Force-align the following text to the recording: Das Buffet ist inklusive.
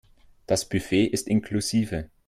Das 0.47 0.67
Buffet 0.67 1.05
ist 1.05 1.27
inklusive. 1.27 2.09